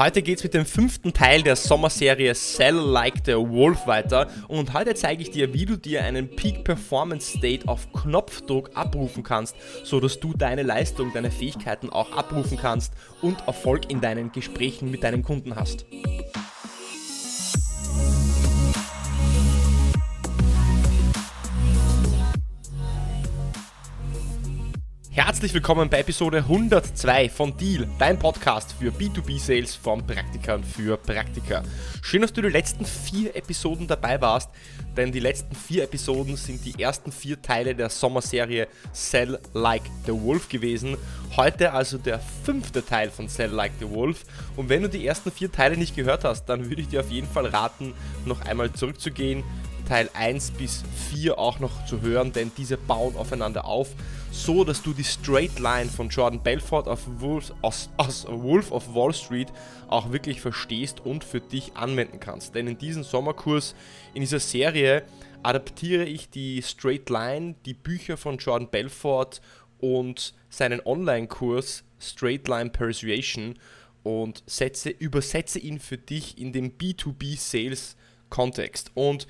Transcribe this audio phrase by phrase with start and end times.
[0.00, 4.72] Heute geht es mit dem fünften Teil der Sommerserie Sell Like the Wolf weiter und
[4.72, 9.56] heute zeige ich dir, wie du dir einen Peak Performance State auf Knopfdruck abrufen kannst,
[9.84, 14.90] so dass du deine Leistung, deine Fähigkeiten auch abrufen kannst und Erfolg in deinen Gesprächen
[14.90, 15.84] mit deinen Kunden hast.
[25.22, 31.62] Herzlich willkommen bei Episode 102 von Deal, dein Podcast für B2B-Sales von Praktikern für Praktiker.
[32.00, 34.48] Schön, dass du die letzten vier Episoden dabei warst,
[34.96, 40.12] denn die letzten vier Episoden sind die ersten vier Teile der Sommerserie Sell Like the
[40.12, 40.96] Wolf gewesen.
[41.36, 44.24] Heute also der fünfte Teil von Sell Like the Wolf.
[44.56, 47.10] Und wenn du die ersten vier Teile nicht gehört hast, dann würde ich dir auf
[47.10, 47.92] jeden Fall raten,
[48.24, 49.44] noch einmal zurückzugehen,
[49.90, 53.88] Teil 1 bis 4 auch noch zu hören, denn diese bauen aufeinander auf
[54.32, 58.94] so dass du die Straight Line von Jordan Belfort auf Wolf, aus, aus Wolf of
[58.94, 59.48] Wall Street
[59.88, 62.54] auch wirklich verstehst und für dich anwenden kannst.
[62.54, 63.74] Denn in diesem Sommerkurs,
[64.14, 65.04] in dieser Serie,
[65.42, 69.42] adaptiere ich die Straight Line, die Bücher von Jordan Belfort
[69.78, 73.58] und seinen Online-Kurs Straight Line Persuasion
[74.02, 78.92] und setze, übersetze ihn für dich in den B2B-Sales-Kontext.
[78.94, 79.26] Und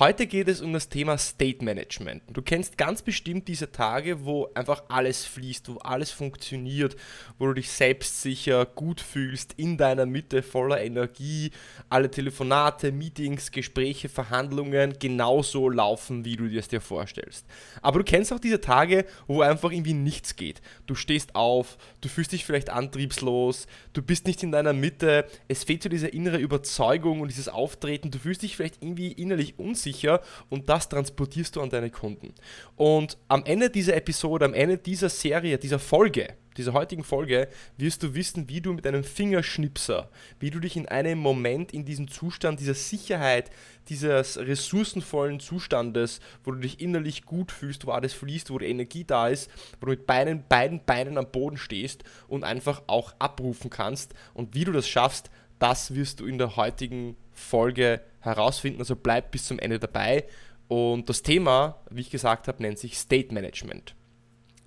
[0.00, 2.24] Heute geht es um das Thema State Management.
[2.26, 6.96] Du kennst ganz bestimmt diese Tage, wo einfach alles fließt, wo alles funktioniert,
[7.38, 11.52] wo du dich selbstsicher, gut fühlst, in deiner Mitte voller Energie,
[11.90, 17.46] alle Telefonate, Meetings, Gespräche, Verhandlungen genauso laufen, wie du dir es dir vorstellst.
[17.80, 20.60] Aber du kennst auch diese Tage, wo einfach irgendwie nichts geht.
[20.86, 25.62] Du stehst auf, du fühlst dich vielleicht antriebslos, du bist nicht in deiner Mitte, es
[25.62, 29.83] fehlt dir diese innere Überzeugung und dieses Auftreten, du fühlst dich vielleicht irgendwie innerlich unsicher
[29.84, 32.34] unsicher und das transportierst du an deine Kunden.
[32.76, 38.04] Und am Ende dieser Episode, am Ende dieser Serie, dieser Folge, dieser heutigen Folge wirst
[38.04, 42.06] du wissen, wie du mit einem Fingerschnipser, wie du dich in einem Moment in diesem
[42.06, 43.50] Zustand dieser Sicherheit,
[43.88, 49.04] dieses ressourcenvollen Zustandes, wo du dich innerlich gut fühlst, wo alles fließt, wo die Energie
[49.04, 53.68] da ist, wo du mit beiden, beiden Beinen am Boden stehst und einfach auch abrufen
[53.68, 54.14] kannst.
[54.32, 58.80] Und wie du das schaffst, das wirst du in der heutigen Folge herausfinden.
[58.80, 60.24] Also bleib bis zum Ende dabei.
[60.68, 63.94] Und das Thema, wie ich gesagt habe, nennt sich State Management.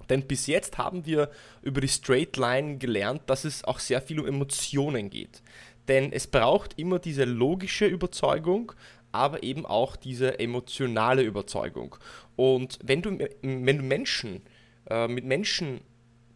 [0.09, 1.29] Denn bis jetzt haben wir
[1.61, 5.41] über die Straight Line gelernt, dass es auch sehr viel um Emotionen geht.
[5.87, 8.73] Denn es braucht immer diese logische Überzeugung,
[9.11, 11.95] aber eben auch diese emotionale Überzeugung.
[12.35, 14.41] Und wenn du, wenn du Menschen,
[14.89, 15.81] äh, mit Menschen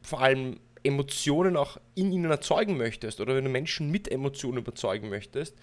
[0.01, 5.09] vor allem Emotionen auch in ihnen erzeugen möchtest oder wenn du Menschen mit Emotionen überzeugen
[5.09, 5.55] möchtest,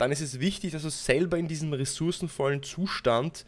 [0.00, 3.44] dann ist es wichtig, dass du selber in diesem ressourcenvollen Zustand,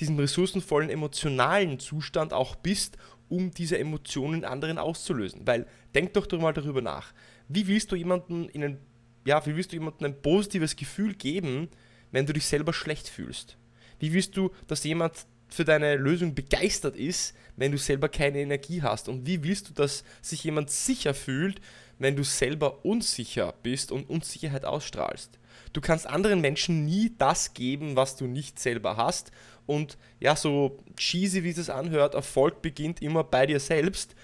[0.00, 2.96] diesem ressourcenvollen emotionalen Zustand auch bist,
[3.28, 5.46] um diese Emotionen anderen auszulösen.
[5.46, 5.64] Weil
[5.94, 7.12] denk doch mal darüber nach.
[7.46, 8.78] Wie willst du jemanden in ein,
[9.24, 11.68] ja, wie willst du jemandem ein positives Gefühl geben,
[12.10, 13.56] wenn du dich selber schlecht fühlst?
[14.00, 18.82] Wie willst du, dass jemand für deine Lösung begeistert ist, wenn du selber keine Energie
[18.82, 19.08] hast?
[19.08, 21.60] Und wie willst du, dass sich jemand sicher fühlt,
[22.00, 25.38] wenn du selber unsicher bist und Unsicherheit ausstrahlst?
[25.72, 29.32] Du kannst anderen Menschen nie das geben, was du nicht selber hast.
[29.66, 34.14] Und ja, so cheesy wie es anhört, Erfolg beginnt immer bei dir selbst.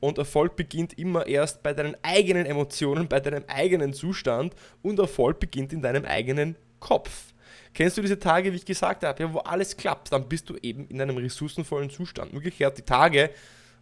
[0.00, 4.54] Und Erfolg beginnt immer erst bei deinen eigenen Emotionen, bei deinem eigenen Zustand.
[4.82, 7.32] Und Erfolg beginnt in deinem eigenen Kopf.
[7.72, 10.56] Kennst du diese Tage, wie ich gesagt habe, ja, wo alles klappt, dann bist du
[10.62, 12.32] eben in einem ressourcenvollen Zustand.
[12.32, 13.30] Umgekehrt die Tage,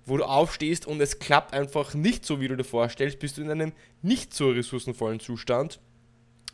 [0.05, 3.43] wo du aufstehst und es klappt einfach nicht so, wie du dir vorstellst, bist du
[3.43, 5.79] in einem nicht so ressourcenvollen Zustand.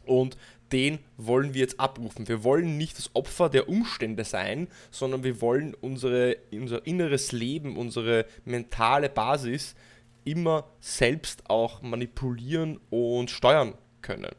[0.04, 0.36] Und
[0.72, 2.28] den wollen wir jetzt abrufen.
[2.28, 7.76] Wir wollen nicht das Opfer der Umstände sein, sondern wir wollen unsere, unser inneres Leben,
[7.76, 9.74] unsere mentale Basis
[10.24, 14.30] immer selbst auch manipulieren und steuern können.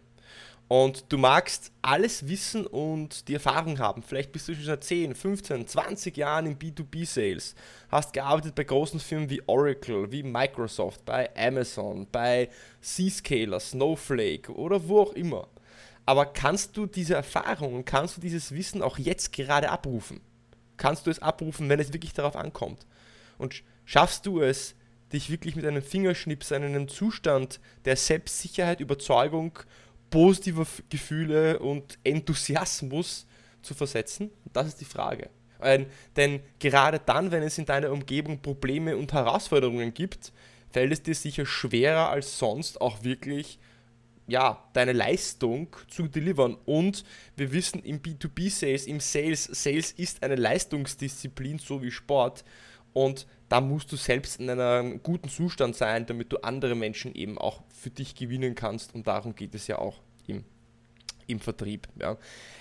[0.72, 4.02] Und du magst alles wissen und die Erfahrung haben.
[4.04, 7.56] Vielleicht bist du schon seit 10, 15, 20 Jahren im B2B-Sales.
[7.90, 12.48] Hast gearbeitet bei großen Firmen wie Oracle, wie Microsoft, bei Amazon, bei
[12.80, 15.50] Zscaler, Snowflake oder wo auch immer.
[16.12, 20.20] Aber kannst du diese Erfahrung und kannst du dieses Wissen auch jetzt gerade abrufen?
[20.76, 22.86] Kannst du es abrufen, wenn es wirklich darauf ankommt?
[23.38, 24.76] Und schaffst du es,
[25.14, 29.58] dich wirklich mit einem Fingerschnips in einen Zustand der Selbstsicherheit, Überzeugung,
[30.10, 33.26] positiver Gefühle und Enthusiasmus
[33.62, 34.32] zu versetzen?
[34.52, 35.30] Das ist die Frage.
[36.18, 40.34] Denn gerade dann, wenn es in deiner Umgebung Probleme und Herausforderungen gibt,
[40.72, 43.60] fällt es dir sicher schwerer als sonst auch wirklich
[44.28, 46.58] ja, deine Leistung zu delivern.
[46.66, 47.04] Und
[47.36, 52.44] wir wissen im B2B-Sales, im Sales, Sales ist eine Leistungsdisziplin, so wie Sport.
[52.94, 57.38] Und da musst du selbst in einem guten Zustand sein, damit du andere Menschen eben
[57.38, 58.96] auch für dich gewinnen kannst.
[58.96, 60.44] Und darum geht es ja auch im,
[61.32, 61.88] im Vertrieb.
[62.00, 62.18] Ja.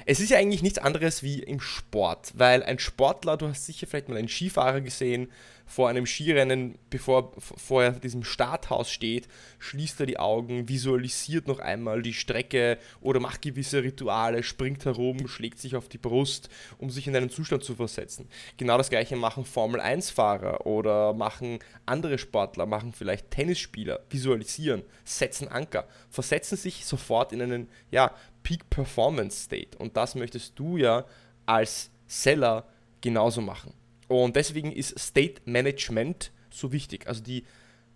[0.06, 3.86] Es ist ja eigentlich nichts anderes wie im Sport, weil ein Sportler, du hast sicher
[3.86, 5.28] vielleicht mal einen Skifahrer gesehen,
[5.70, 9.28] vor einem Skirennen, bevor vor er diesem Starthaus steht,
[9.60, 15.28] schließt er die Augen, visualisiert noch einmal die Strecke oder macht gewisse Rituale, springt herum,
[15.28, 18.28] schlägt sich auf die Brust, um sich in einen Zustand zu versetzen.
[18.56, 25.46] Genau das gleiche machen Formel 1-Fahrer oder machen andere Sportler, machen vielleicht Tennisspieler, visualisieren, setzen
[25.46, 29.76] Anker, versetzen sich sofort in einen ja, Peak Performance State.
[29.78, 31.04] Und das möchtest du ja
[31.46, 32.66] als Seller
[33.00, 33.74] genauso machen.
[34.08, 37.06] Und deswegen ist State Management so wichtig.
[37.06, 37.44] Also die,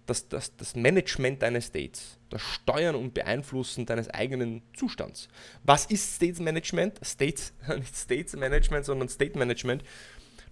[0.06, 5.28] das, das, das Management deines States, das Steuern und Beeinflussen deines eigenen Zustands.
[5.64, 7.00] Was ist States Management?
[7.02, 9.82] States, nicht States Management, sondern State Management.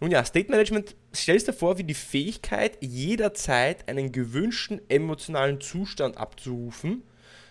[0.00, 6.16] Nun ja, State Management stellst dir vor, wie die Fähigkeit, jederzeit einen gewünschten emotionalen Zustand
[6.16, 7.04] abzurufen,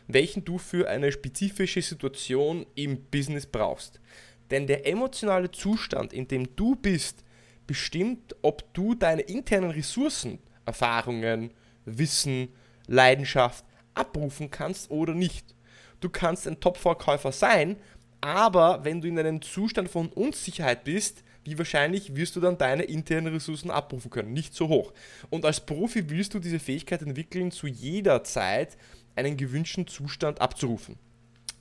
[0.07, 3.99] welchen du für eine spezifische Situation im Business brauchst.
[4.49, 7.23] Denn der emotionale Zustand, in dem du bist,
[7.67, 11.51] bestimmt, ob du deine internen Ressourcen, Erfahrungen,
[11.85, 12.49] Wissen,
[12.87, 15.55] Leidenschaft abrufen kannst oder nicht.
[16.01, 17.77] Du kannst ein Top-Verkäufer sein,
[18.19, 22.83] aber wenn du in einem Zustand von Unsicherheit bist, wie wahrscheinlich wirst du dann deine
[22.83, 24.33] internen Ressourcen abrufen können?
[24.33, 24.93] Nicht so hoch.
[25.29, 28.77] Und als Profi willst du diese Fähigkeit entwickeln, zu jeder Zeit
[29.15, 30.97] einen gewünschten Zustand abzurufen.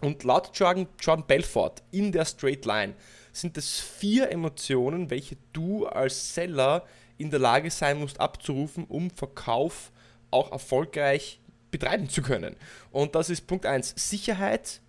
[0.00, 2.94] Und laut Jordan, Jordan Belfort in der Straight Line
[3.32, 6.86] sind es vier Emotionen, welche du als Seller
[7.18, 9.92] in der Lage sein musst abzurufen, um Verkauf
[10.30, 12.56] auch erfolgreich betreiben zu können.
[12.90, 14.80] Und das ist Punkt 1 Sicherheit,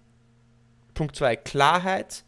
[0.93, 2.23] Punkt 2 Klarheit,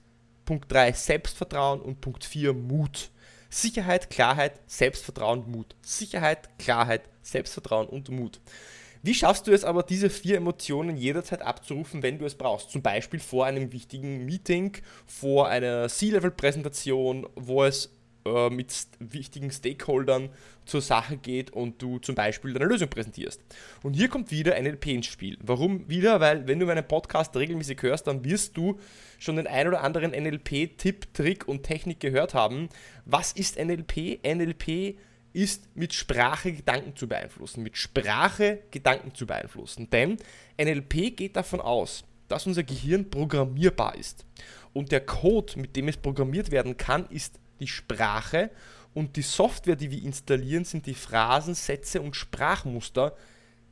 [0.45, 3.09] Punkt 3 Selbstvertrauen und Punkt 4 Mut.
[3.50, 5.75] Sicherheit, Klarheit, Selbstvertrauen, Mut.
[5.81, 8.41] Sicherheit, Klarheit, Selbstvertrauen und Mut.
[9.05, 12.71] Wie schaffst du es aber, diese vier Emotionen jederzeit abzurufen, wenn du es brauchst?
[12.71, 17.94] Zum Beispiel vor einem wichtigen Meeting, vor einer C-Level-Präsentation, wo es
[18.25, 20.29] äh, mit wichtigen Stakeholdern
[20.63, 23.41] zur Sache geht und du zum Beispiel deine Lösung präsentierst.
[23.83, 25.38] Und hier kommt wieder NLP ins Spiel.
[25.44, 26.21] Warum wieder?
[26.21, 28.79] Weil wenn du meinen Podcast regelmäßig hörst, dann wirst du
[29.19, 32.69] schon den ein oder anderen NLP-Tipp, Trick und Technik gehört haben.
[33.03, 34.25] Was ist NLP?
[34.25, 35.12] NLP ist
[35.75, 39.89] mit Sprache Gedanken zu beeinflussen, mit Sprache Gedanken zu beeinflussen.
[39.89, 40.18] Denn
[40.62, 44.25] NLP geht davon aus, dass unser Gehirn programmierbar ist.
[44.74, 48.50] Und der Code, mit dem es programmiert werden kann, ist die Sprache
[48.94, 53.15] und die Software, die wir installieren, sind die Phrasen, Sätze und Sprachmuster,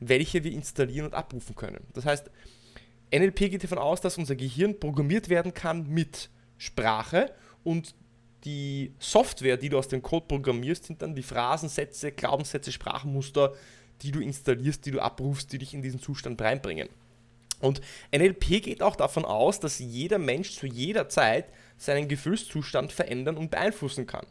[0.00, 1.86] welche wir installieren und abrufen können.
[1.92, 2.30] Das heißt,
[3.14, 7.32] NLP geht davon aus, dass unser Gehirn programmiert werden kann mit Sprache
[7.62, 7.94] und
[8.44, 13.54] die Software, die du aus dem Code programmierst, sind dann die Phrasensätze, Glaubenssätze, Sprachmuster,
[14.02, 16.88] die du installierst, die du abrufst, die dich in diesen Zustand reinbringen.
[17.60, 17.80] Und
[18.12, 21.46] NLP geht auch davon aus, dass jeder Mensch zu jeder Zeit
[21.76, 24.26] seinen Gefühlszustand verändern und beeinflussen kann.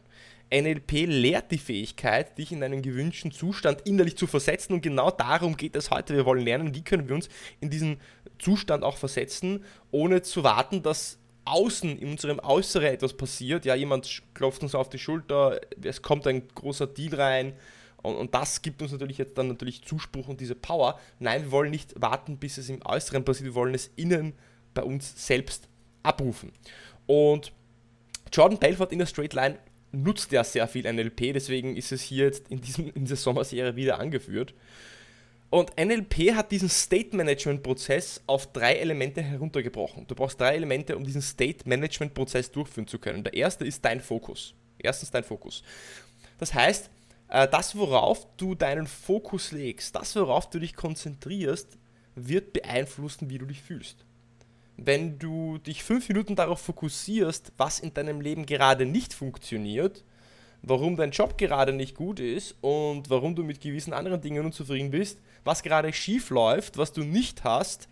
[0.52, 5.56] NLP lehrt die Fähigkeit, dich in einen gewünschten Zustand innerlich zu versetzen und genau darum
[5.56, 6.14] geht es heute.
[6.14, 7.30] Wir wollen lernen, wie können wir uns
[7.60, 7.98] in diesen
[8.38, 14.22] Zustand auch versetzen, ohne zu warten, dass außen, in unserem Äußeren etwas passiert, ja, jemand
[14.34, 17.54] klopft uns auf die Schulter, es kommt ein großer Deal rein
[18.02, 20.98] und, und, das gibt uns natürlich jetzt dann natürlich Zuspruch und diese Power.
[21.18, 24.34] Nein, wir wollen nicht warten, bis es im Äußeren passiert, wir wollen es innen
[24.74, 25.68] bei uns selbst
[26.02, 26.52] abrufen.
[27.06, 27.52] Und
[28.32, 29.58] Jordan Belfort in der Straight Line
[29.92, 33.76] nutzt ja sehr viel NLP, deswegen ist es hier jetzt in, diesem, in dieser Sommerserie
[33.76, 34.54] wieder angeführt.
[35.52, 40.06] Und NLP hat diesen State Management Prozess auf drei Elemente heruntergebrochen.
[40.06, 43.22] Du brauchst drei Elemente, um diesen State Management Prozess durchführen zu können.
[43.22, 44.54] Der erste ist dein Fokus.
[44.78, 45.62] Erstens dein Fokus.
[46.38, 46.88] Das heißt,
[47.28, 51.76] äh, das, worauf du deinen Fokus legst, das, worauf du dich konzentrierst,
[52.14, 54.06] wird beeinflussen, wie du dich fühlst.
[54.78, 60.02] Wenn du dich fünf Minuten darauf fokussierst, was in deinem Leben gerade nicht funktioniert,
[60.62, 64.90] warum dein Job gerade nicht gut ist und warum du mit gewissen anderen Dingen unzufrieden
[64.90, 67.88] bist, was gerade schief läuft, was du nicht hast,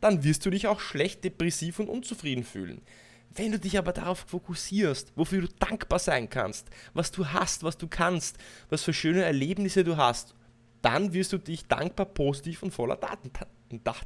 [0.00, 2.82] dann wirst du dich auch schlecht, depressiv und unzufrieden fühlen.
[3.30, 7.76] Wenn du dich aber darauf fokussierst, wofür du dankbar sein kannst, was du hast, was
[7.76, 8.38] du kannst,
[8.70, 10.34] was für schöne Erlebnisse du hast,
[10.82, 13.30] dann wirst du dich dankbar, positiv und voller Taten,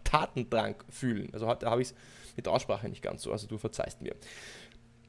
[0.04, 1.28] Tatendrang fühlen.
[1.32, 1.94] Also heute habe ich es
[2.36, 4.14] mit der Aussprache nicht ganz so, also du verzeihst mir.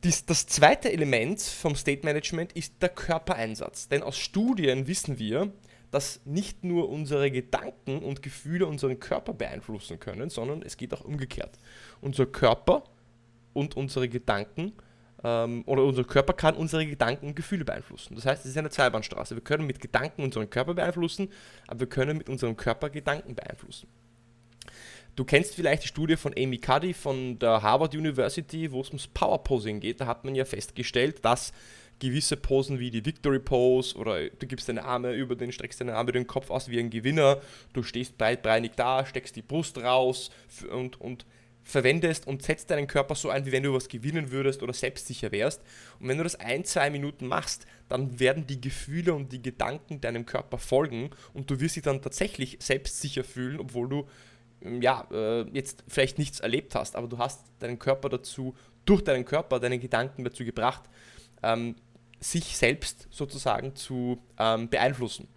[0.03, 3.89] Dies, das zweite Element vom State Management ist der Körpereinsatz.
[3.89, 5.51] Denn aus Studien wissen wir,
[5.91, 11.03] dass nicht nur unsere Gedanken und Gefühle unseren Körper beeinflussen können, sondern es geht auch
[11.03, 11.57] umgekehrt.
[11.99, 12.83] Unser Körper
[13.51, 14.71] und unsere Gedanken
[15.21, 18.15] ähm, oder unser Körper kann unsere Gedanken und Gefühle beeinflussen.
[18.15, 19.35] Das heißt, es ist eine Zweibahnstraße.
[19.35, 21.29] Wir können mit Gedanken unseren Körper beeinflussen,
[21.67, 23.89] aber wir können mit unserem Körper Gedanken beeinflussen.
[25.19, 29.05] Du kennst vielleicht die Studie von Amy Cuddy von der Harvard University, wo es ums
[29.05, 29.99] Power Posing geht.
[29.99, 31.51] Da hat man ja festgestellt, dass
[31.99, 35.95] gewisse Posen wie die Victory Pose oder du gibst deine Arme über den, streckst deine
[35.95, 37.41] Arme über den Kopf aus wie ein Gewinner,
[37.73, 40.31] du stehst breitbeinig da, steckst die Brust raus
[40.71, 41.25] und, und
[41.63, 45.33] verwendest und setzt deinen Körper so ein, wie wenn du was gewinnen würdest oder selbstsicher
[45.33, 45.61] wärst.
[45.99, 49.99] Und wenn du das ein, zwei Minuten machst, dann werden die Gefühle und die Gedanken
[49.99, 54.07] deinem Körper folgen und du wirst dich dann tatsächlich selbstsicher fühlen, obwohl du
[54.61, 59.25] ja, äh, jetzt vielleicht nichts erlebt hast, aber du hast deinen Körper dazu, durch deinen
[59.25, 60.83] Körper, deine Gedanken dazu gebracht,
[61.43, 61.75] ähm,
[62.19, 65.27] sich selbst sozusagen zu ähm, beeinflussen.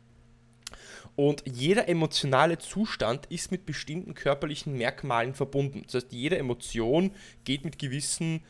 [1.14, 5.82] Und jeder emotionale Zustand ist mit bestimmten körperlichen Merkmalen verbunden.
[5.84, 7.12] Das heißt, jede Emotion
[7.44, 8.42] geht mit gewissen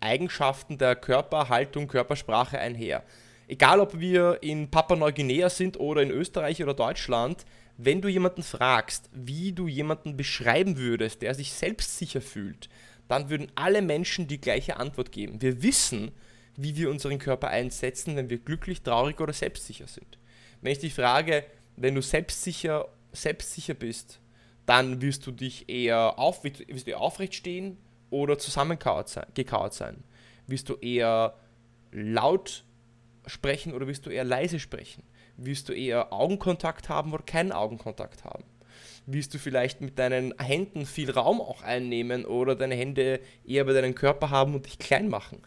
[0.00, 3.02] Eigenschaften der Körperhaltung, Körpersprache einher.
[3.48, 7.44] Egal, ob wir in Papua-Neuguinea sind oder in Österreich oder Deutschland,
[7.84, 12.68] wenn du jemanden fragst, wie du jemanden beschreiben würdest, der sich selbstsicher fühlt,
[13.08, 15.42] dann würden alle Menschen die gleiche Antwort geben.
[15.42, 16.12] Wir wissen,
[16.56, 20.18] wie wir unseren Körper einsetzen, wenn wir glücklich, traurig oder selbstsicher sind.
[20.60, 21.44] Wenn ich dich frage,
[21.76, 24.20] wenn du selbstsicher, selbstsicher bist,
[24.66, 27.78] dann wirst du dich eher auf, wirst du aufrecht stehen
[28.10, 30.04] oder zusammengekauert sein, gekauert sein.
[30.46, 31.34] Wirst du eher
[31.90, 32.64] laut
[33.26, 35.02] sprechen oder wirst du eher leise sprechen?
[35.36, 38.44] Wirst du eher Augenkontakt haben oder keinen Augenkontakt haben?
[39.06, 43.72] Wirst du vielleicht mit deinen Händen viel Raum auch einnehmen oder deine Hände eher bei
[43.72, 45.42] deinem Körper haben und dich klein machen?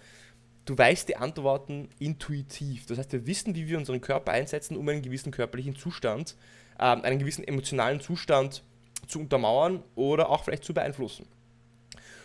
[0.66, 2.86] du weißt die Antworten intuitiv.
[2.88, 6.36] Das heißt, wir wissen, wie wir unseren Körper einsetzen, um einen gewissen körperlichen Zustand,
[6.78, 8.64] äh, einen gewissen emotionalen Zustand
[9.08, 11.28] zu untermauern oder auch vielleicht zu beeinflussen.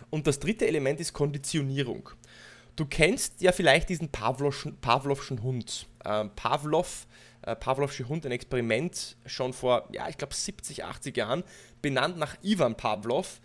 [0.09, 2.11] Und das dritte Element ist Konditionierung.
[2.81, 5.87] Du kennst ja vielleicht diesen Pavlovschen, Pavlovschen Hund.
[6.07, 7.07] Ähm, Pavlov,
[7.43, 11.45] äh, Pavlovsche Hund, ein Experiment schon vor, ja, ich glaube 70, 80 Jahren,
[11.83, 13.43] benannt nach Ivan Pavlov,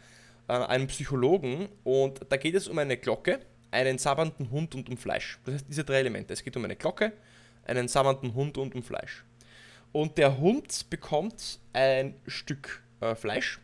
[0.48, 1.68] äh, einem Psychologen.
[1.84, 5.38] Und da geht es um eine Glocke, einen sabbernden Hund und um Fleisch.
[5.44, 6.32] Das heißt, diese drei Elemente.
[6.32, 7.12] Es geht um eine Glocke,
[7.66, 9.26] einen sabbernden Hund und um Fleisch.
[9.92, 13.60] Und der Hund bekommt ein Stück äh, Fleisch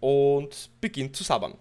[0.00, 1.54] und beginnt zu sabbern.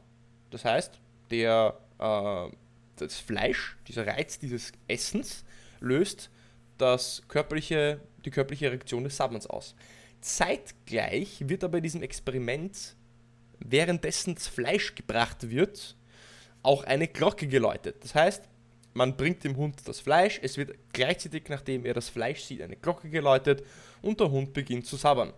[0.49, 0.99] Das heißt,
[1.31, 2.49] der, äh,
[2.97, 5.43] das Fleisch, dieser Reiz dieses Essens,
[5.79, 6.29] löst
[6.77, 9.75] das körperliche, die körperliche Reaktion des Sabberns aus.
[10.21, 12.95] Zeitgleich wird aber in diesem Experiment,
[13.59, 15.95] währenddessen das Fleisch gebracht wird,
[16.61, 17.97] auch eine Glocke geläutet.
[18.01, 18.43] Das heißt,
[18.93, 22.75] man bringt dem Hund das Fleisch, es wird gleichzeitig, nachdem er das Fleisch sieht, eine
[22.75, 23.63] Glocke geläutet
[24.01, 25.33] und der Hund beginnt zu sabbern.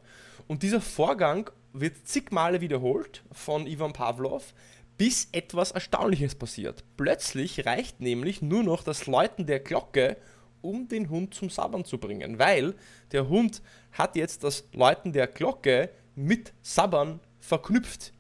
[0.48, 4.54] Und dieser Vorgang wird zig Male wiederholt von Ivan Pavlov,
[4.98, 6.84] bis etwas Erstaunliches passiert.
[6.98, 10.18] Plötzlich reicht nämlich nur noch das Läuten der Glocke,
[10.62, 12.76] um den Hund zum Sabbern zu bringen, weil
[13.12, 13.62] der Hund
[13.92, 18.14] hat jetzt das Läuten der Glocke mit Sabbern verknüpft.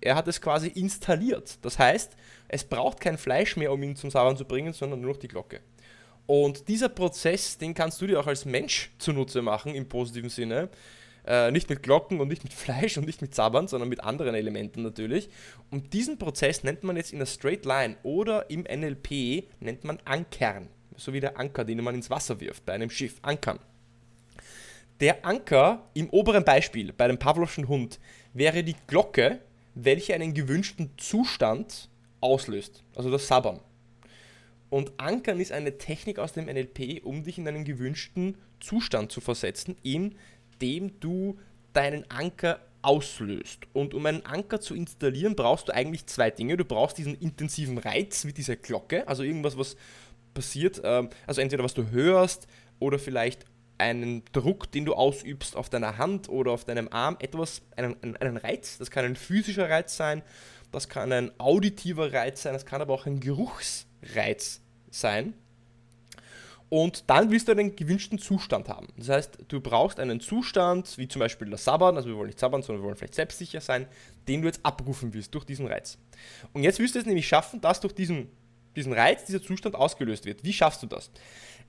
[0.00, 1.58] Er hat es quasi installiert.
[1.62, 2.16] Das heißt,
[2.48, 5.28] es braucht kein Fleisch mehr, um ihn zum Sabbern zu bringen, sondern nur noch die
[5.28, 5.60] Glocke.
[6.26, 10.70] Und dieser Prozess, den kannst du dir auch als Mensch zunutze machen, im positiven Sinne.
[11.26, 14.34] Äh, nicht mit Glocken und nicht mit Fleisch und nicht mit Sabbern, sondern mit anderen
[14.34, 15.28] Elementen natürlich.
[15.70, 19.98] Und diesen Prozess nennt man jetzt in der Straight Line oder im NLP nennt man
[20.04, 20.68] Ankern.
[20.96, 23.16] So wie der Anker, den man ins Wasser wirft, bei einem Schiff.
[23.22, 23.58] Ankern.
[25.00, 27.98] Der Anker im oberen Beispiel, bei dem Pavlovschen Hund,
[28.32, 29.40] wäre die Glocke,
[29.74, 31.88] welche einen gewünschten Zustand
[32.20, 33.60] auslöst, also das Sabbern.
[34.70, 39.20] Und Ankern ist eine Technik aus dem NLP, um dich in einen gewünschten Zustand zu
[39.20, 39.76] versetzen,
[40.60, 41.38] indem du
[41.72, 43.60] deinen Anker auslöst.
[43.72, 46.56] Und um einen Anker zu installieren, brauchst du eigentlich zwei Dinge.
[46.56, 49.76] Du brauchst diesen intensiven Reiz mit dieser Glocke, also irgendwas, was
[50.34, 52.46] passiert, ähm, also entweder was du hörst
[52.78, 53.44] oder vielleicht
[53.78, 58.36] einen Druck, den du ausübst auf deiner Hand oder auf deinem Arm, etwas, einen, einen
[58.36, 60.22] Reiz, das kann ein physischer Reiz sein,
[60.70, 65.34] das kann ein auditiver Reiz sein, das kann aber auch ein Geruchsreiz sein.
[66.70, 68.88] Und dann willst du einen gewünschten Zustand haben.
[68.96, 72.40] Das heißt, du brauchst einen Zustand, wie zum Beispiel das Sabbern, also wir wollen nicht
[72.40, 73.86] sabbern, sondern wir wollen vielleicht selbstsicher sein,
[74.26, 75.98] den du jetzt abrufen willst durch diesen Reiz.
[76.52, 78.28] Und jetzt willst du es nämlich schaffen, dass durch diesen,
[78.74, 80.42] diesen Reiz dieser Zustand ausgelöst wird.
[80.42, 81.10] Wie schaffst du das?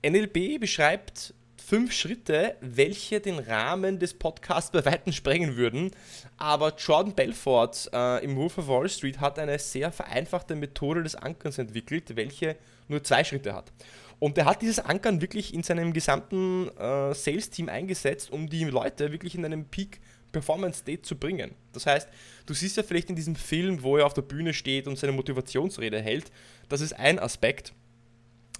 [0.04, 1.34] NLP beschreibt
[1.66, 5.90] fünf Schritte, welche den Rahmen des Podcasts bei Weitem sprengen würden.
[6.36, 11.16] Aber Jordan Belfort äh, im Wolf of Wall Street hat eine sehr vereinfachte Methode des
[11.16, 12.56] Ankerns entwickelt, welche
[12.88, 13.72] nur zwei Schritte hat.
[14.18, 19.12] Und er hat dieses Ankern wirklich in seinem gesamten äh, Sales-Team eingesetzt, um die Leute
[19.12, 20.00] wirklich in einem Peak
[20.32, 21.54] Performance State zu bringen.
[21.72, 22.08] Das heißt,
[22.44, 25.12] du siehst ja vielleicht in diesem Film, wo er auf der Bühne steht und seine
[25.12, 26.30] Motivationsrede hält,
[26.68, 27.72] das ist ein Aspekt.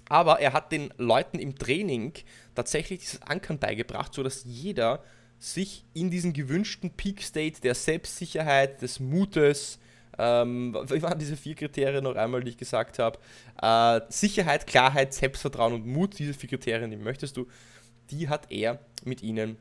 [0.09, 2.13] Aber er hat den Leuten im Training
[2.55, 5.03] tatsächlich dieses Ankern beigebracht, sodass jeder
[5.39, 9.79] sich in diesen gewünschten Peak State der Selbstsicherheit, des Mutes,
[10.17, 13.19] ähm, wie waren diese vier Kriterien noch einmal, die ich gesagt habe?
[13.61, 17.47] Äh, Sicherheit, Klarheit, Selbstvertrauen und Mut, diese vier Kriterien, die möchtest du,
[18.09, 19.57] die hat er mit ihnen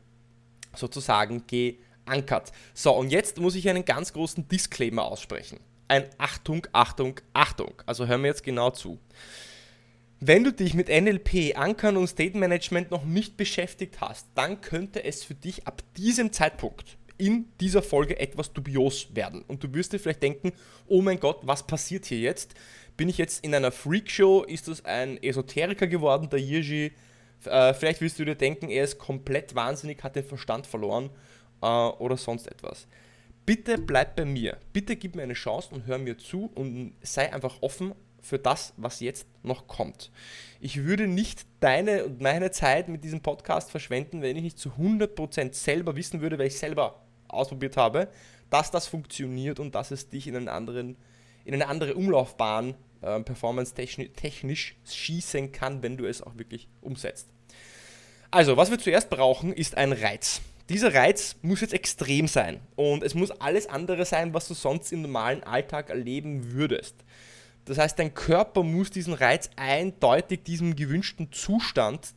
[0.75, 2.53] sozusagen geankert.
[2.75, 5.61] So, und jetzt muss ich einen ganz großen Disclaimer aussprechen.
[5.89, 7.75] Ein Achtung, Achtung, Achtung.
[7.87, 8.99] Also hör mir jetzt genau zu.
[10.19, 15.05] Wenn du dich mit NLP, Ankern und State Management noch nicht beschäftigt hast, dann könnte
[15.05, 19.43] es für dich ab diesem Zeitpunkt in dieser Folge etwas dubios werden.
[19.49, 20.53] Und du wirst dir vielleicht denken,
[20.87, 22.55] oh mein Gott, was passiert hier jetzt?
[22.97, 24.43] Bin ich jetzt in einer Freakshow?
[24.43, 26.93] Ist das ein Esoteriker geworden, der Yirji?
[27.45, 31.11] Äh, vielleicht wirst du dir denken, er ist komplett wahnsinnig, hat den Verstand verloren
[31.63, 32.87] äh, oder sonst etwas.
[33.45, 34.57] Bitte bleib bei mir.
[34.73, 38.75] Bitte gib mir eine Chance und hör mir zu und sei einfach offen für das,
[38.77, 40.11] was jetzt noch kommt.
[40.61, 44.71] Ich würde nicht deine und meine Zeit mit diesem Podcast verschwenden, wenn ich nicht zu
[44.71, 48.09] 100% selber wissen würde, weil ich selber ausprobiert habe,
[48.51, 50.97] dass das funktioniert und dass es dich in, einen anderen,
[51.45, 57.29] in eine andere Umlaufbahn äh, performance-technisch schießen kann, wenn du es auch wirklich umsetzt.
[58.31, 60.41] Also, was wir zuerst brauchen, ist ein Reiz.
[60.69, 64.91] Dieser Reiz muss jetzt extrem sein und es muss alles andere sein, was du sonst
[64.93, 66.97] im normalen Alltag erleben würdest.
[67.67, 72.15] Das heißt, dein Körper muss diesen Reiz eindeutig diesem gewünschten Zustand,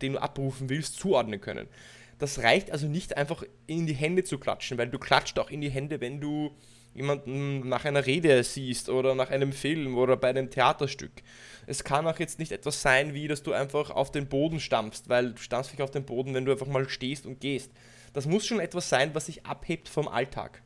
[0.00, 1.68] den du abrufen willst, zuordnen können.
[2.22, 5.60] Das reicht also nicht einfach in die Hände zu klatschen, weil du klatscht auch in
[5.60, 6.54] die Hände, wenn du
[6.94, 11.10] jemanden nach einer Rede siehst oder nach einem Film oder bei einem Theaterstück.
[11.66, 15.08] Es kann auch jetzt nicht etwas sein, wie dass du einfach auf den Boden stampfst,
[15.08, 17.72] weil du stampfst dich auf den Boden, wenn du einfach mal stehst und gehst.
[18.12, 20.62] Das muss schon etwas sein, was sich abhebt vom Alltag.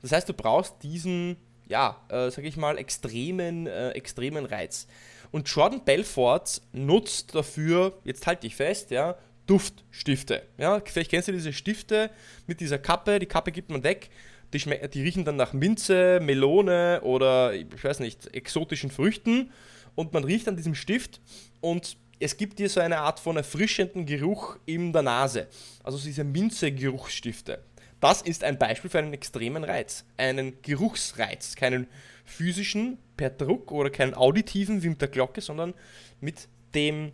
[0.00, 4.86] Das heißt, du brauchst diesen, ja, äh, sag ich mal, extremen, äh, extremen Reiz.
[5.32, 10.42] Und Jordan Belfort nutzt dafür, jetzt halte ich fest, ja, Duftstifte.
[10.58, 12.10] Ja, vielleicht kennst du diese Stifte
[12.46, 14.10] mit dieser Kappe, die Kappe gibt man weg,
[14.52, 19.50] die, die riechen dann nach Minze, Melone oder ich weiß nicht, exotischen Früchten
[19.94, 21.20] und man riecht an diesem Stift
[21.60, 25.48] und es gibt dir so eine Art von erfrischenden Geruch in der Nase.
[25.84, 27.62] Also diese Minze-Geruchsstifte.
[28.00, 31.86] Das ist ein Beispiel für einen extremen Reiz, einen Geruchsreiz, keinen
[32.24, 35.74] physischen per Druck oder keinen auditiven wie mit der Glocke, sondern
[36.20, 37.12] mit dem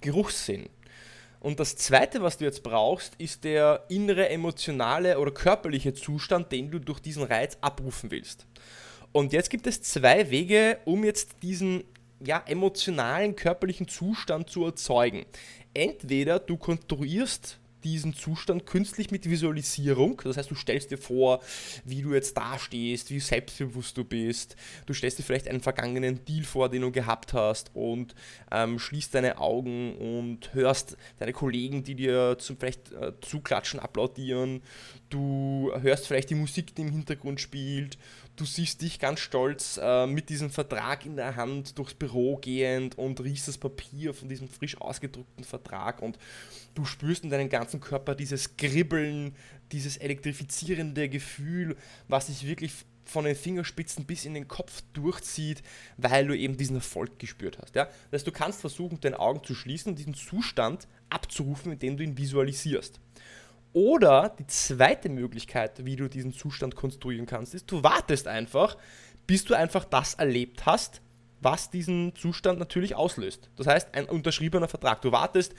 [0.00, 0.68] Geruchssinn.
[1.40, 6.70] Und das Zweite, was du jetzt brauchst, ist der innere emotionale oder körperliche Zustand, den
[6.70, 8.46] du durch diesen Reiz abrufen willst.
[9.12, 11.84] Und jetzt gibt es zwei Wege, um jetzt diesen
[12.20, 15.24] ja, emotionalen, körperlichen Zustand zu erzeugen.
[15.74, 17.58] Entweder du konstruierst
[17.92, 20.20] diesen Zustand künstlich mit Visualisierung.
[20.24, 21.40] Das heißt, du stellst dir vor,
[21.84, 24.56] wie du jetzt dastehst, wie selbstbewusst du bist.
[24.86, 28.14] Du stellst dir vielleicht einen vergangenen Deal vor, den du gehabt hast und
[28.50, 34.62] ähm, schließt deine Augen und hörst deine Kollegen, die dir zum vielleicht äh, zuklatschen, applaudieren.
[35.08, 37.98] Du hörst vielleicht die Musik, die im Hintergrund spielt
[38.38, 42.96] du siehst dich ganz stolz äh, mit diesem Vertrag in der Hand durchs Büro gehend
[42.96, 46.18] und riechst das Papier von diesem frisch ausgedruckten Vertrag und
[46.74, 49.34] du spürst in deinem ganzen Körper dieses Kribbeln,
[49.72, 52.72] dieses elektrifizierende Gefühl, was sich wirklich
[53.04, 55.62] von den Fingerspitzen bis in den Kopf durchzieht,
[55.96, 57.74] weil du eben diesen Erfolg gespürt hast.
[57.74, 57.86] Ja?
[58.10, 62.04] Das heißt, du kannst versuchen, deine Augen zu schließen und diesen Zustand abzurufen, indem du
[62.04, 63.00] ihn visualisierst.
[63.72, 68.76] Oder die zweite Möglichkeit, wie du diesen Zustand konstruieren kannst, ist, du wartest einfach,
[69.26, 71.02] bis du einfach das erlebt hast,
[71.40, 73.50] was diesen Zustand natürlich auslöst.
[73.56, 75.02] Das heißt, ein unterschriebener Vertrag.
[75.02, 75.54] Du wartest,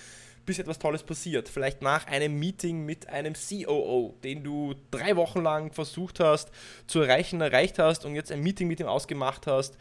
[0.46, 1.48] bis etwas Tolles passiert.
[1.48, 6.50] Vielleicht nach einem Meeting mit einem COO, den du drei Wochen lang versucht hast
[6.88, 9.78] zu erreichen, erreicht hast und jetzt ein Meeting mit ihm ausgemacht hast.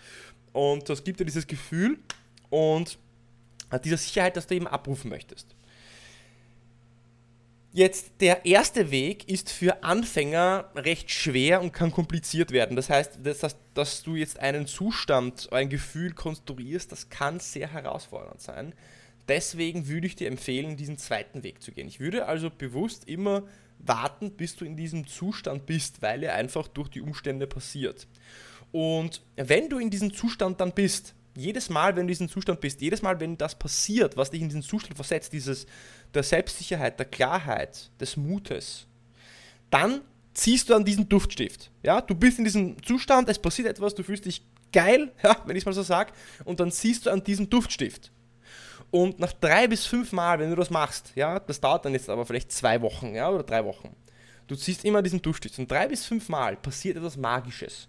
[0.52, 1.98] Und das gibt dir dieses Gefühl
[2.50, 2.98] und
[3.82, 5.54] diese Sicherheit, dass du eben abrufen möchtest.
[7.78, 12.74] Jetzt der erste Weg ist für Anfänger recht schwer und kann kompliziert werden.
[12.74, 18.40] Das heißt, dass, dass du jetzt einen Zustand, ein Gefühl konstruierst, das kann sehr herausfordernd
[18.40, 18.74] sein.
[19.28, 21.86] Deswegen würde ich dir empfehlen, diesen zweiten Weg zu gehen.
[21.86, 23.44] Ich würde also bewusst immer
[23.78, 28.08] warten, bis du in diesem Zustand bist, weil er einfach durch die Umstände passiert.
[28.72, 32.60] Und wenn du in diesem Zustand dann bist, jedes Mal, wenn du in diesem Zustand
[32.60, 35.66] bist, jedes Mal, wenn das passiert, was dich in diesen Zustand versetzt, dieses
[36.14, 38.86] der Selbstsicherheit, der Klarheit, des Mutes,
[39.70, 40.00] dann
[40.34, 41.70] ziehst du an diesen Duftstift.
[41.82, 44.42] Ja, du bist in diesem Zustand, es passiert etwas, du fühlst dich
[44.72, 46.12] geil, ja, wenn ich es mal so sage,
[46.44, 48.12] und dann ziehst du an diesem Duftstift.
[48.90, 52.08] Und nach drei bis fünf Mal, wenn du das machst, ja, das dauert dann jetzt
[52.08, 53.94] aber vielleicht zwei Wochen, ja, oder drei Wochen.
[54.46, 57.88] Du ziehst immer diesen Duftstift und drei bis fünf Mal passiert etwas Magisches.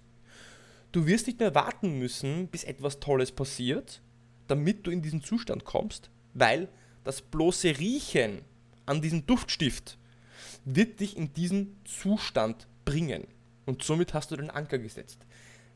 [0.92, 4.02] Du wirst nicht mehr warten müssen, bis etwas Tolles passiert.
[4.48, 6.68] damit du in diesen Zustand kommst, weil
[7.04, 8.42] das bloße Riechen
[8.86, 9.98] an diesem Duftstift
[10.66, 13.28] wird dich in diesen Zustand bringen.
[13.66, 15.26] Und somit hast du den Anker gesetzt.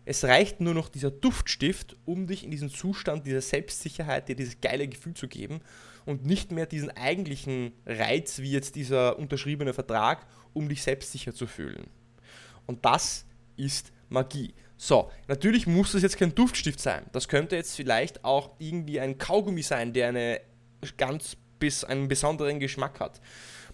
[0.06, 4.60] Es reicht nur noch dieser Duftstift, um dich in diesen Zustand dieser Selbstsicherheit, dir dieses
[4.60, 5.62] geile Gefühl zu geben
[6.06, 11.48] und nicht mehr diesen eigentlichen Reiz, wie jetzt dieser unterschriebene Vertrag, um dich selbstsicher zu
[11.48, 11.88] fühlen.
[12.66, 14.54] Und das ist Magie.
[14.76, 17.06] So, natürlich muss es jetzt kein Duftstift sein.
[17.14, 20.42] Das könnte jetzt vielleicht auch irgendwie ein Kaugummi sein, der eine
[20.98, 23.22] ganz bis einen besonderen Geschmack hat.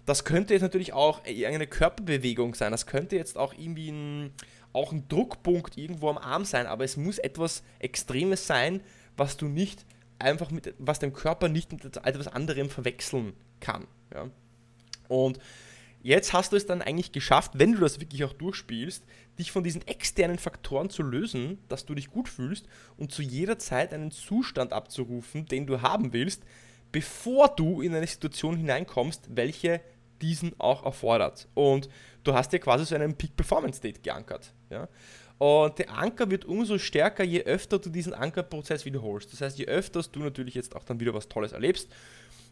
[0.05, 2.71] Das könnte jetzt natürlich auch eine Körperbewegung sein.
[2.71, 4.33] Das könnte jetzt auch irgendwie ein,
[4.73, 6.67] auch ein Druckpunkt irgendwo am Arm sein.
[6.67, 8.81] Aber es muss etwas Extremes sein,
[9.17, 9.85] was du nicht
[10.19, 13.87] einfach mit, was dein Körper nicht mit etwas anderem verwechseln kann.
[14.13, 14.29] Ja?
[15.07, 15.39] Und
[16.01, 19.03] jetzt hast du es dann eigentlich geschafft, wenn du das wirklich auch durchspielst,
[19.37, 22.67] dich von diesen externen Faktoren zu lösen, dass du dich gut fühlst
[22.97, 26.43] und zu jeder Zeit einen Zustand abzurufen, den du haben willst,
[26.91, 29.81] bevor du in eine Situation hineinkommst, welche
[30.21, 31.47] diesen auch erfordert.
[31.53, 31.89] Und
[32.23, 34.53] du hast dir quasi so einen Peak Performance State geankert.
[34.69, 34.87] Ja?
[35.37, 39.31] Und der Anker wird umso stärker, je öfter du diesen Ankerprozess wiederholst.
[39.31, 41.87] Das heißt, je öfter du natürlich jetzt auch dann wieder was Tolles erlebst,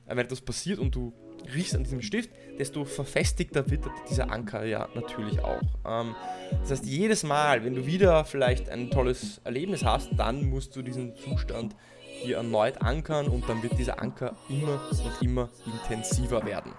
[0.05, 1.13] äh, wenn etwas passiert und du
[1.53, 5.61] riechst an diesem Stift, desto verfestigter wird dieser Anker ja natürlich auch.
[5.85, 6.15] Ähm,
[6.61, 10.81] das heißt, jedes Mal, wenn du wieder vielleicht ein tolles Erlebnis hast, dann musst du
[10.81, 11.75] diesen Zustand
[12.23, 16.73] hier erneut ankern und dann wird dieser Anker immer und immer intensiver werden.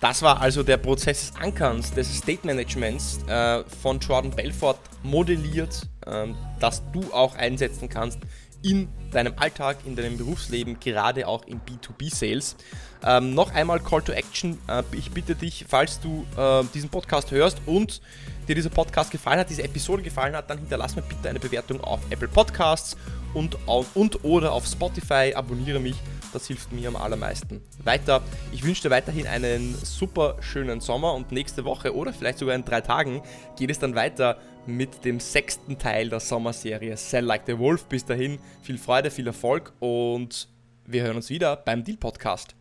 [0.00, 5.88] Das war also der Prozess des Ankerns, des State Managements äh, von Jordan Belfort modelliert,
[6.06, 6.28] äh,
[6.60, 8.20] das du auch einsetzen kannst
[8.62, 12.56] in deinem Alltag, in deinem Berufsleben, gerade auch im B2B-Sales.
[13.04, 14.58] Ähm, noch einmal Call to Action.
[14.68, 18.00] Äh, ich bitte dich, falls du äh, diesen Podcast hörst und
[18.48, 21.80] dir dieser Podcast gefallen hat, diese Episode gefallen hat, dann hinterlass mir bitte eine Bewertung
[21.82, 22.96] auf Apple Podcasts
[23.34, 23.56] und,
[23.94, 25.32] und oder auf Spotify.
[25.34, 25.96] Abonniere mich,
[26.32, 28.22] das hilft mir am allermeisten weiter.
[28.52, 32.64] Ich wünsche dir weiterhin einen super schönen Sommer und nächste Woche oder vielleicht sogar in
[32.64, 33.22] drei Tagen
[33.56, 37.86] geht es dann weiter mit dem sechsten Teil der Sommerserie Sell Like the Wolf.
[37.86, 40.48] Bis dahin viel Freude, viel Erfolg und
[40.86, 42.57] wir hören uns wieder beim Deal Podcast.